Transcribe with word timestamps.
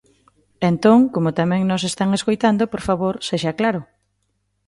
Entón, 0.71 0.99
como 1.13 1.29
tamén 1.39 1.61
nos 1.65 1.83
están 1.89 2.09
escoitando, 2.17 2.63
por 2.71 2.81
favor, 2.87 3.13
sexa 3.27 3.51
claro. 3.59 3.81